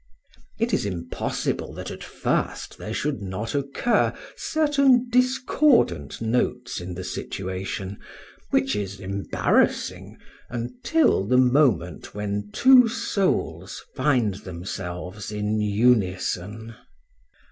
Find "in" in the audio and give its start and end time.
6.81-6.95, 15.31-15.61